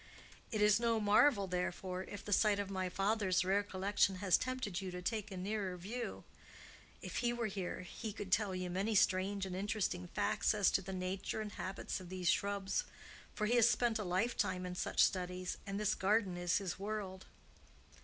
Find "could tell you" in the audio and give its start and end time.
8.11-8.71